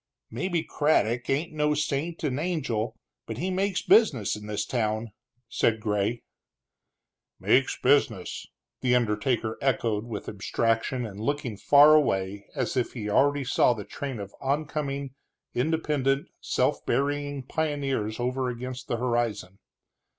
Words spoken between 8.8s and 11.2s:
the undertaker echoed, with abstraction and